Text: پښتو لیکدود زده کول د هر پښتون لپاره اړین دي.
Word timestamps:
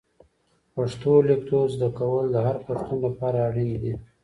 پښتو 0.73 1.11
لیکدود 1.27 1.67
زده 1.75 1.89
کول 1.99 2.25
د 2.31 2.35
هر 2.47 2.57
پښتون 2.65 2.99
لپاره 3.07 3.37
اړین 3.47 3.71
دي. 3.81 3.93